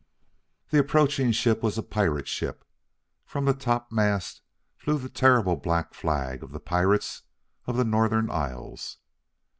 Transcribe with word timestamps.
The 0.71 0.79
approaching 0.79 1.31
ship 1.31 1.61
was 1.61 1.77
a 1.77 1.83
pirate 1.83 2.27
ship! 2.27 2.65
From 3.23 3.45
the 3.45 3.53
topmast 3.53 4.41
flew 4.75 4.97
the 4.97 5.09
terrible 5.09 5.57
black 5.57 5.93
flag 5.93 6.41
of 6.41 6.51
the 6.53 6.59
pirates 6.59 7.21
of 7.67 7.77
the 7.77 7.85
Northern 7.85 8.27
Isles! 8.31 8.97